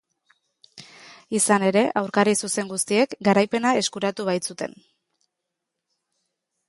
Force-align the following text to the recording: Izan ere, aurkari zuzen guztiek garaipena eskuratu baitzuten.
Izan 1.39 1.65
ere, 1.67 1.83
aurkari 2.01 2.33
zuzen 2.47 2.71
guztiek 2.71 3.15
garaipena 3.29 3.75
eskuratu 3.83 4.29
baitzuten. 4.31 4.75